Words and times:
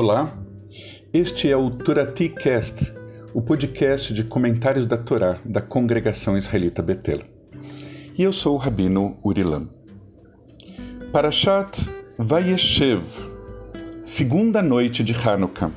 Olá, 0.00 0.32
este 1.12 1.50
é 1.50 1.56
o 1.56 1.70
Torati 1.70 2.28
Cast, 2.28 2.94
o 3.34 3.42
podcast 3.42 4.14
de 4.14 4.22
comentários 4.22 4.86
da 4.86 4.96
Torá 4.96 5.40
da 5.44 5.60
Congregação 5.60 6.38
Israelita 6.38 6.80
Betel. 6.80 7.18
E 8.16 8.22
eu 8.22 8.32
sou 8.32 8.54
o 8.54 8.58
Rabino 8.58 9.18
Urilam. 9.24 9.68
Parashat 11.10 11.84
Vayeshev, 12.16 13.02
segunda 14.04 14.62
noite 14.62 15.02
de 15.02 15.12
Hanukkah. 15.12 15.72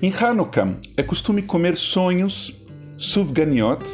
Em 0.00 0.10
Hanukkah 0.10 0.74
é 0.96 1.02
costume 1.02 1.42
comer 1.42 1.76
sonhos, 1.76 2.58
suvganiot, 2.96 3.84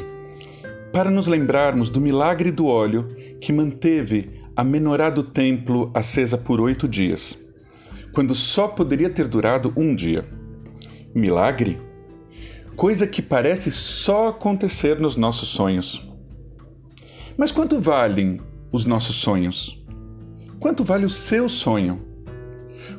para 0.93 1.11
nos 1.11 1.27
lembrarmos 1.27 1.89
do 1.89 1.99
milagre 1.99 2.49
do 2.49 2.67
óleo 2.67 3.09
que 3.41 3.51
manteve 3.51 4.39
a 4.55 4.63
menorá 4.63 5.09
do 5.09 5.23
templo 5.23 5.91
acesa 5.93 6.37
por 6.37 6.61
oito 6.61 6.87
dias 6.87 7.37
quando 8.13 8.33
só 8.33 8.67
poderia 8.67 9.09
ter 9.09 9.27
durado 9.27 9.73
um 9.75 9.95
dia. 9.95 10.25
Milagre? 11.13 11.79
Coisa 12.75 13.05
que 13.05 13.21
parece 13.21 13.71
só 13.71 14.29
acontecer 14.29 14.99
nos 14.99 15.15
nossos 15.15 15.49
sonhos. 15.49 16.07
Mas 17.37 17.51
quanto 17.51 17.79
valem 17.79 18.39
os 18.71 18.85
nossos 18.85 19.15
sonhos? 19.15 19.81
Quanto 20.59 20.83
vale 20.83 21.05
o 21.05 21.09
seu 21.09 21.49
sonho? 21.49 22.05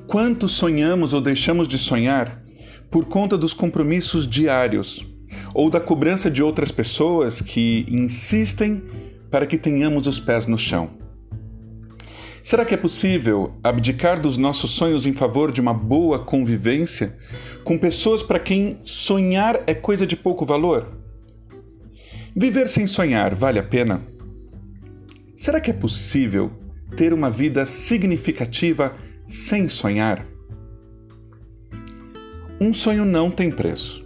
Quanto 0.07 0.49
sonhamos 0.49 1.15
ou 1.15 1.21
deixamos 1.21 1.69
de 1.69 1.79
sonhar 1.79 2.43
por 2.91 3.07
conta 3.07 3.39
dos 3.39 3.55
compromissos 3.55 4.27
diários 4.27 5.07
ou 5.55 5.71
da 5.71 5.81
cobrança 5.81 6.31
de 6.31 6.43
outras 6.43 6.71
pessoas 6.71 7.41
que 7.41 7.87
insistem 7.89 8.83
para 9.31 9.47
que 9.47 9.57
tenhamos 9.57 10.07
os 10.07 10.19
pés 10.19 10.47
no 10.47 10.59
chão? 10.59 11.00
Será 12.43 12.65
que 12.65 12.75
é 12.75 12.77
possível 12.77 13.55
abdicar 13.63 14.21
dos 14.21 14.37
nossos 14.37 14.71
sonhos 14.71 15.07
em 15.07 15.13
favor 15.13 15.53
de 15.53 15.61
uma 15.61 15.75
boa 15.75 16.19
convivência 16.19 17.17
com 17.65 17.79
pessoas 17.79 18.23
para 18.23 18.39
quem 18.39 18.79
sonhar 18.83 19.63
é 19.67 19.75
coisa 19.75 20.07
de 20.07 20.17
pouco 20.17 20.47
valor? 20.47 20.99
Viver 22.35 22.69
sem 22.69 22.87
sonhar 22.87 23.35
vale 23.35 23.59
a 23.59 23.63
pena? 23.63 24.03
Será 25.37 25.61
que 25.61 25.71
é 25.71 25.75
possível 25.75 26.51
ter 26.97 27.13
uma 27.13 27.31
vida 27.31 27.67
significativa 27.67 28.95
sem 29.27 29.69
sonhar? 29.69 30.25
Um 32.61 32.73
sonho 32.73 33.05
não 33.05 33.31
tem 33.31 33.51
preço. 33.51 34.05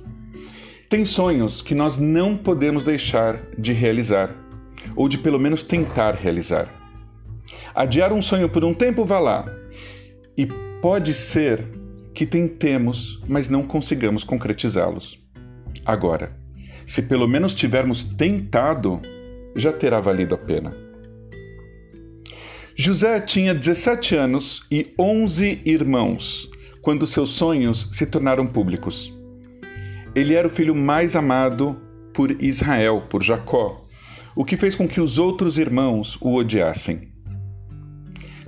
Tem 0.89 1.05
sonhos 1.05 1.63
que 1.63 1.75
nós 1.75 1.97
não 1.97 2.37
podemos 2.37 2.83
deixar 2.83 3.41
de 3.59 3.73
realizar, 3.73 4.31
ou 4.95 5.09
de 5.09 5.19
pelo 5.19 5.41
menos 5.41 5.63
tentar 5.63 6.15
realizar. 6.15 6.84
Adiar 7.75 8.13
um 8.13 8.23
sonho 8.23 8.49
por 8.49 8.65
um 8.65 8.75
tempo, 8.75 9.05
vá 9.05 9.19
lá. 9.19 9.45
E 10.37 10.47
pode 10.81 11.15
ser 11.15 11.67
que 12.15 12.25
tentemos, 12.25 13.21
mas 13.27 13.49
não 13.49 13.63
consigamos 13.63 14.23
concretizá-los. 14.23 15.19
Agora, 15.85 16.37
se 16.87 17.03
pelo 17.03 17.27
menos 17.27 17.53
tivermos 17.53 18.05
tentado, 18.05 19.01
já 19.57 19.73
terá 19.73 20.01
valido 20.01 20.35
a 20.35 20.39
pena. 20.39 20.77
José 22.77 23.21
tinha 23.21 23.55
17 23.55 24.17
anos 24.17 24.67
e 24.71 24.93
11 24.99 25.63
irmãos 25.65 26.51
quando 26.83 27.07
seus 27.07 27.31
sonhos 27.31 27.89
se 27.93 28.05
tornaram 28.05 28.47
públicos. 28.47 29.13
Ele 30.15 30.35
era 30.35 30.49
o 30.49 30.51
filho 30.51 30.75
mais 30.75 31.17
amado 31.17 31.81
por 32.13 32.31
Israel, 32.43 33.05
por 33.09 33.23
Jacó, 33.23 33.87
o 34.37 34.45
que 34.45 34.57
fez 34.57 34.75
com 34.75 34.87
que 34.87 35.01
os 35.01 35.19
outros 35.19 35.59
irmãos 35.59 36.19
o 36.21 36.35
odiassem. 36.35 37.14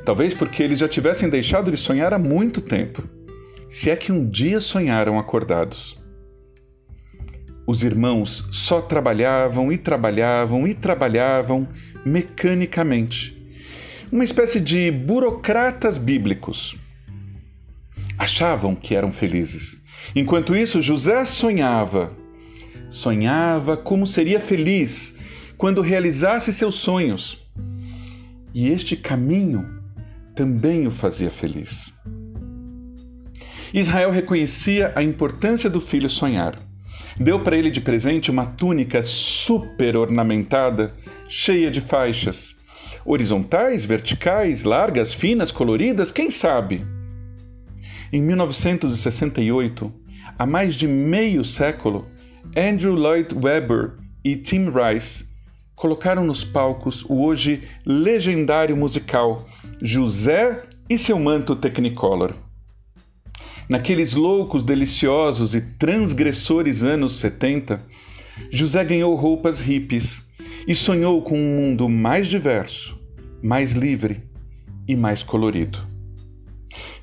Talvez 0.07 0.33
porque 0.33 0.63
eles 0.63 0.79
já 0.79 0.87
tivessem 0.87 1.29
deixado 1.29 1.69
de 1.69 1.77
sonhar 1.77 2.15
há 2.15 2.19
muito 2.19 2.61
tempo, 2.61 3.03
se 3.69 3.91
é 3.91 3.97
que 3.97 4.13
um 4.13 4.25
dia 4.25 4.61
sonharam 4.61 5.19
acordados. 5.19 5.99
Os 7.67 7.83
irmãos 7.83 8.47
só 8.53 8.81
trabalhavam 8.81 9.73
e 9.73 9.77
trabalhavam 9.77 10.65
e 10.69 10.75
trabalhavam 10.75 11.69
mecanicamente. 12.05 13.37
Uma 14.13 14.23
espécie 14.23 14.61
de 14.61 14.93
burocratas 14.93 15.99
bíblicos. 15.99 16.77
Achavam 18.17 18.77
que 18.77 18.95
eram 18.95 19.11
felizes. 19.11 19.77
Enquanto 20.15 20.55
isso, 20.55 20.81
José 20.81 21.25
sonhava. 21.25 22.13
Sonhava 22.89 23.77
como 23.77 24.07
seria 24.07 24.39
feliz 24.39 25.13
quando 25.59 25.83
realizasse 25.83 26.53
seus 26.53 26.77
sonhos. 26.77 27.45
E 28.55 28.69
este 28.69 28.97
caminho 28.97 29.76
também 30.37 30.87
o 30.87 30.91
fazia 30.91 31.31
feliz. 31.31 31.91
Israel 33.73 34.11
reconhecia 34.11 34.93
a 34.95 35.03
importância 35.03 35.69
do 35.69 35.81
filho 35.81 36.09
sonhar. 36.09 36.57
Deu 37.19 37.41
para 37.43 37.57
ele 37.57 37.71
de 37.71 37.81
presente 37.81 38.31
uma 38.31 38.45
túnica 38.45 39.03
super 39.05 39.97
ornamentada, 39.97 40.95
cheia 41.29 41.71
de 41.71 41.81
faixas. 41.81 42.55
Horizontais, 43.05 43.85
verticais, 43.85 44.63
largas, 44.63 45.15
finas, 45.15 45.51
coloridas, 45.51 46.13
quem 46.13 46.31
sabe? 46.31 46.87
Em 48.13 48.21
1968, 48.21 49.93
há 50.39 50.47
mais 50.47 50.75
de 50.75 50.87
meio 50.87 51.45
século, 51.45 52.07
Andrew 52.55 52.95
Lloyd 52.95 53.35
Webber 53.35 53.95
e 54.23 54.37
Tim 54.37 54.67
Rice 54.71 55.25
colocaram 55.75 56.25
nos 56.25 56.43
palcos 56.43 57.05
o 57.05 57.23
hoje 57.23 57.63
legendário 57.85 58.77
musical 58.77 59.47
José 59.83 60.63
e 60.89 60.97
seu 60.97 61.19
manto 61.19 61.55
Technicolor. 61.55 62.35
Naqueles 63.69 64.15
loucos, 64.15 64.63
deliciosos 64.63 65.55
e 65.55 65.61
transgressores 65.61 66.83
anos 66.83 67.17
70, 67.19 67.85
José 68.51 68.83
ganhou 68.85 69.15
roupas 69.15 69.61
hippies 69.61 70.25
e 70.67 70.75
sonhou 70.75 71.21
com 71.21 71.39
um 71.39 71.57
mundo 71.57 71.89
mais 71.91 72.27
diverso, 72.27 72.99
mais 73.43 73.73
livre 73.73 74.23
e 74.89 74.97
mais 74.97 75.23
colorido. 75.23 75.87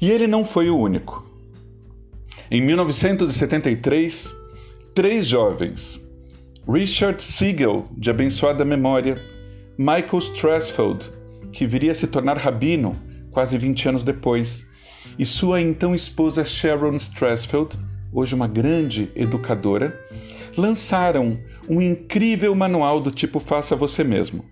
E 0.02 0.10
ele 0.10 0.26
não 0.26 0.44
foi 0.44 0.70
o 0.70 0.78
único. 0.78 1.24
Em 2.50 2.62
1973, 2.62 4.34
três 4.96 5.28
jovens, 5.28 6.02
Richard 6.68 7.22
Siegel, 7.22 7.86
de 7.96 8.10
abençoada 8.10 8.66
memória, 8.66 9.22
Michael 9.78 10.20
Strasfeld, 10.20 11.10
que 11.53 11.66
viria 11.66 11.91
a 11.91 11.96
se 11.96 12.08
tornar 12.08 12.38
rabino 12.38 12.91
quase 13.31 13.58
20 13.58 13.90
anos 13.90 14.03
depois, 14.03 14.68
e 15.18 15.25
sua 15.25 15.62
então 15.62 15.96
esposa 15.96 16.44
Sharon 16.44 16.96
Strasfeld, 16.97 17.78
hoje 18.12 18.36
uma 18.36 18.47
grande 18.47 19.12
educadora, 19.16 19.97
lançaram 20.58 21.40
um 21.69 21.81
incrível 21.81 22.53
manual 22.53 23.00
do 23.00 23.12
tipo 23.12 23.40
Faça 23.40 23.75
Você 23.75 24.03
Mesmo. 24.03 24.44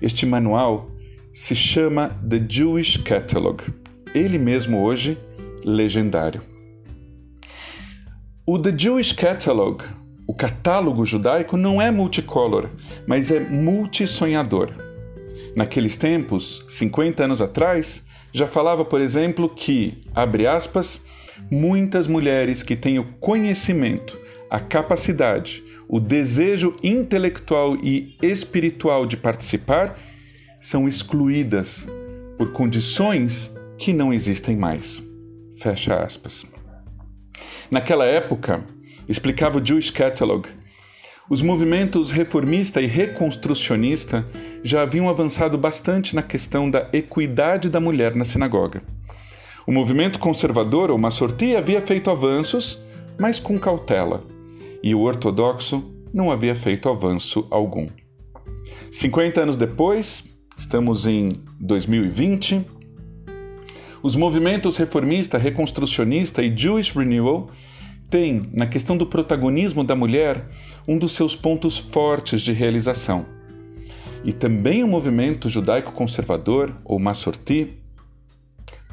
Este 0.00 0.24
manual 0.24 0.90
se 1.34 1.56
chama 1.56 2.10
The 2.28 2.44
Jewish 2.48 2.98
Catalog, 2.98 3.62
ele 4.14 4.38
mesmo 4.38 4.82
hoje 4.82 5.18
legendário. 5.64 6.42
O 8.46 8.58
The 8.58 8.72
Jewish 8.76 9.12
Catalog 9.12 9.82
o 10.28 10.34
catálogo 10.34 11.06
judaico 11.06 11.56
não 11.56 11.80
é 11.80 11.90
multicolor, 11.90 12.68
mas 13.06 13.30
é 13.30 13.40
multissonhador. 13.40 14.87
Naqueles 15.56 15.96
tempos, 15.96 16.64
50 16.68 17.24
anos 17.24 17.40
atrás, 17.40 18.04
já 18.32 18.46
falava, 18.46 18.84
por 18.84 19.00
exemplo, 19.00 19.48
que, 19.48 20.02
abre 20.14 20.46
aspas, 20.46 21.02
muitas 21.50 22.06
mulheres 22.06 22.62
que 22.62 22.76
têm 22.76 22.98
o 22.98 23.04
conhecimento, 23.04 24.18
a 24.50 24.60
capacidade, 24.60 25.62
o 25.88 25.98
desejo 25.98 26.76
intelectual 26.82 27.76
e 27.76 28.16
espiritual 28.22 29.06
de 29.06 29.16
participar 29.16 29.98
são 30.60 30.86
excluídas 30.86 31.88
por 32.36 32.52
condições 32.52 33.52
que 33.78 33.92
não 33.92 34.12
existem 34.12 34.56
mais. 34.56 35.02
Fecha 35.56 36.02
aspas. 36.02 36.44
Naquela 37.70 38.04
época, 38.04 38.64
explicava 39.08 39.58
o 39.58 39.64
Jewish 39.64 39.90
Catalog, 39.90 40.48
os 41.30 41.42
movimentos 41.42 42.10
reformista 42.10 42.80
e 42.80 42.86
reconstrucionista 42.86 44.26
já 44.62 44.82
haviam 44.82 45.08
avançado 45.08 45.58
bastante 45.58 46.14
na 46.14 46.22
questão 46.22 46.70
da 46.70 46.88
equidade 46.92 47.68
da 47.68 47.78
mulher 47.78 48.14
na 48.14 48.24
sinagoga. 48.24 48.82
O 49.66 49.72
movimento 49.72 50.18
conservador 50.18 50.90
ou 50.90 50.98
massorti 50.98 51.54
havia 51.54 51.82
feito 51.82 52.10
avanços, 52.10 52.82
mas 53.18 53.38
com 53.38 53.58
cautela, 53.58 54.24
e 54.82 54.94
o 54.94 55.00
ortodoxo 55.00 55.84
não 56.14 56.32
havia 56.32 56.54
feito 56.54 56.88
avanço 56.88 57.46
algum. 57.50 57.86
50 58.90 59.42
anos 59.42 59.56
depois, 59.56 60.24
estamos 60.56 61.06
em 61.06 61.42
2020, 61.60 62.64
os 64.02 64.16
movimentos 64.16 64.78
reformista, 64.78 65.36
reconstrucionista 65.36 66.42
e 66.42 66.56
Jewish 66.56 66.96
Renewal 66.96 67.50
tem, 68.10 68.48
na 68.52 68.66
questão 68.66 68.96
do 68.96 69.06
protagonismo 69.06 69.84
da 69.84 69.94
mulher, 69.94 70.48
um 70.86 70.98
dos 70.98 71.12
seus 71.12 71.36
pontos 71.36 71.78
fortes 71.78 72.40
de 72.40 72.52
realização. 72.52 73.26
E 74.24 74.32
também 74.32 74.82
o 74.82 74.88
movimento 74.88 75.48
judaico-conservador, 75.48 76.74
ou 76.84 76.98
Massorti, 76.98 77.74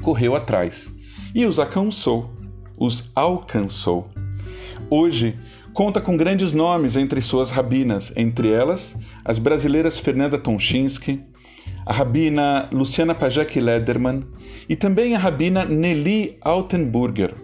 correu 0.02 0.36
atrás 0.36 0.92
e 1.34 1.44
os 1.44 1.58
alcançou, 1.58 2.30
os 2.76 3.10
alcançou. 3.14 4.08
Hoje, 4.88 5.38
conta 5.72 6.00
com 6.00 6.16
grandes 6.16 6.52
nomes 6.52 6.96
entre 6.96 7.20
suas 7.20 7.50
rabinas, 7.50 8.12
entre 8.16 8.50
elas 8.50 8.96
as 9.24 9.38
brasileiras 9.38 9.98
Fernanda 9.98 10.38
Tonchinsky, 10.38 11.22
a 11.84 11.92
rabina 11.92 12.68
Luciana 12.72 13.14
Pajek 13.14 13.60
Lederman 13.60 14.24
e 14.68 14.76
também 14.76 15.14
a 15.14 15.18
rabina 15.18 15.64
Nelly 15.64 16.36
Altenburger, 16.40 17.34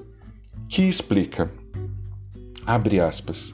que 0.69 0.83
explica, 0.83 1.51
abre 2.67 3.01
aspas, 3.01 3.53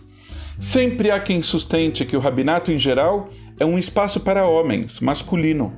sempre 0.60 1.10
há 1.10 1.20
quem 1.20 1.42
sustente 1.42 2.04
que 2.04 2.16
o 2.16 2.20
rabinato 2.20 2.72
em 2.72 2.78
geral 2.78 3.30
é 3.58 3.64
um 3.64 3.78
espaço 3.78 4.20
para 4.20 4.46
homens, 4.46 5.00
masculino, 5.00 5.72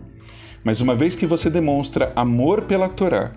mas 0.62 0.80
uma 0.80 0.94
vez 0.94 1.14
que 1.14 1.26
você 1.26 1.48
demonstra 1.48 2.12
amor 2.14 2.62
pela 2.62 2.88
Torá, 2.88 3.32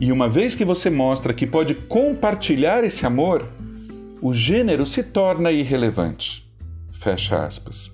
e 0.00 0.12
uma 0.12 0.28
vez 0.28 0.54
que 0.54 0.64
você 0.64 0.88
mostra 0.88 1.34
que 1.34 1.46
pode 1.46 1.74
compartilhar 1.74 2.84
esse 2.84 3.04
amor, 3.04 3.48
o 4.22 4.32
gênero 4.32 4.86
se 4.86 5.02
torna 5.02 5.50
irrelevante. 5.50 6.48
Fecha 6.92 7.44
aspas. 7.44 7.92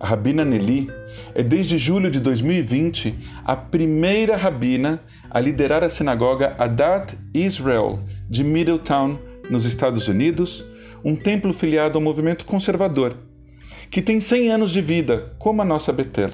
A 0.00 0.06
Rabina 0.06 0.44
Nelly 0.44 0.88
é 1.34 1.42
desde 1.42 1.78
julho 1.78 2.10
de 2.10 2.18
2020 2.18 3.14
a 3.44 3.54
primeira 3.54 4.36
rabina 4.36 5.00
a 5.30 5.40
liderar 5.40 5.84
a 5.84 5.88
sinagoga 5.88 6.54
Adat 6.58 7.14
Israel 7.32 8.00
de 8.28 8.42
Middletown, 8.42 9.18
nos 9.50 9.64
Estados 9.64 10.08
Unidos, 10.08 10.64
um 11.04 11.16
templo 11.16 11.52
filiado 11.52 11.98
ao 11.98 12.02
movimento 12.02 12.44
conservador, 12.44 13.16
que 13.90 14.00
tem 14.00 14.20
100 14.20 14.50
anos 14.50 14.70
de 14.70 14.80
vida, 14.80 15.34
como 15.38 15.62
a 15.62 15.64
nossa 15.64 15.92
Betel, 15.92 16.30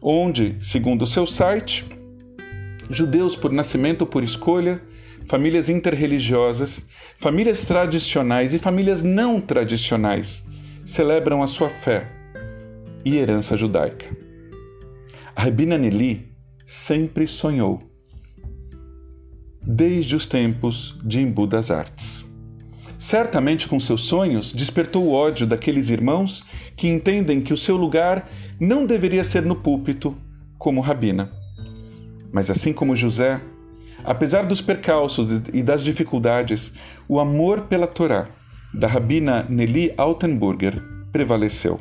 onde, 0.00 0.56
segundo 0.60 1.06
seu 1.06 1.26
site, 1.26 1.84
judeus 2.88 3.36
por 3.36 3.52
nascimento 3.52 4.02
ou 4.02 4.06
por 4.06 4.24
escolha, 4.24 4.80
famílias 5.26 5.68
interreligiosas, 5.68 6.84
famílias 7.18 7.64
tradicionais 7.64 8.54
e 8.54 8.58
famílias 8.58 9.02
não 9.02 9.40
tradicionais 9.40 10.44
celebram 10.84 11.42
a 11.42 11.46
sua 11.46 11.68
fé 11.68 12.10
e 13.04 13.16
herança 13.16 13.56
judaica. 13.56 14.06
A 15.36 15.44
Rabina 15.44 15.78
Nelly 15.78 16.28
sempre 16.66 17.26
sonhou, 17.26 17.78
desde 19.62 20.16
os 20.16 20.26
tempos 20.26 20.98
de 21.04 21.20
Embu 21.20 21.46
das 21.46 21.70
Artes. 21.70 22.28
Certamente 22.98 23.66
com 23.66 23.80
seus 23.80 24.02
sonhos 24.02 24.52
despertou 24.52 25.04
o 25.04 25.12
ódio 25.12 25.46
daqueles 25.46 25.88
irmãos 25.88 26.44
que 26.76 26.88
entendem 26.88 27.40
que 27.40 27.52
o 27.52 27.56
seu 27.56 27.76
lugar 27.76 28.28
não 28.58 28.84
deveria 28.84 29.24
ser 29.24 29.42
no 29.42 29.56
púlpito 29.56 30.16
como 30.58 30.80
rabina. 30.80 31.30
Mas 32.32 32.50
assim 32.50 32.72
como 32.72 32.94
José, 32.94 33.40
apesar 34.04 34.44
dos 34.44 34.60
percalços 34.60 35.28
e 35.52 35.62
das 35.62 35.82
dificuldades, 35.82 36.72
o 37.08 37.18
amor 37.18 37.62
pela 37.62 37.86
Torá 37.86 38.28
da 38.72 38.86
rabina 38.86 39.44
Nelly 39.48 39.92
Altenburger 39.96 40.80
prevaleceu. 41.10 41.80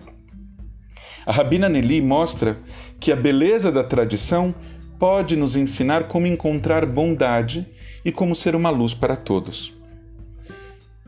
A 1.25 1.31
Rabina 1.31 1.69
Nelly 1.69 2.01
mostra 2.01 2.57
que 2.99 3.11
a 3.11 3.15
beleza 3.15 3.71
da 3.71 3.83
tradição 3.83 4.55
pode 4.99 5.37
nos 5.37 5.55
ensinar 5.55 6.09
como 6.09 6.27
encontrar 6.27 6.85
bondade 6.85 7.65
e 8.03 8.11
como 8.11 8.35
ser 8.35 8.53
uma 8.53 8.69
luz 8.69 8.93
para 8.93 9.15
todos. 9.15 9.73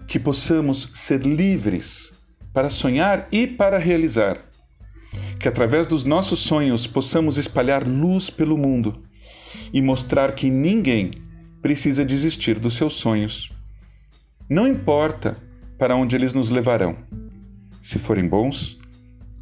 Que 0.07 0.17
possamos 0.17 0.89
ser 0.95 1.25
livres 1.25 2.11
para 2.53 2.69
sonhar 2.69 3.27
e 3.31 3.45
para 3.45 3.77
realizar. 3.77 4.39
Que 5.37 5.49
através 5.49 5.85
dos 5.85 6.05
nossos 6.05 6.39
sonhos 6.39 6.87
possamos 6.87 7.37
espalhar 7.37 7.85
luz 7.85 8.29
pelo 8.29 8.57
mundo 8.57 9.03
e 9.73 9.81
mostrar 9.81 10.33
que 10.35 10.49
ninguém 10.49 11.11
precisa 11.61 12.05
desistir 12.05 12.59
dos 12.59 12.75
seus 12.75 12.93
sonhos. 12.93 13.51
Não 14.49 14.67
importa 14.67 15.37
para 15.77 15.95
onde 15.95 16.15
eles 16.15 16.31
nos 16.31 16.49
levarão. 16.49 16.97
Se 17.81 17.99
forem 17.99 18.27
bons, 18.27 18.79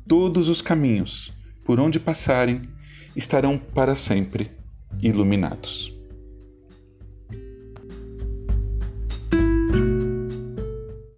todos 0.08 0.50
os 0.50 0.62
caminhos 0.62 1.32
por 1.64 1.80
onde 1.80 2.00
passarem 2.00 2.62
estarão 3.16 3.58
para 3.58 3.96
sempre 3.96 4.52
iluminados. 5.02 5.99